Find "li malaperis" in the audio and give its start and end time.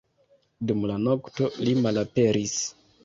1.67-2.57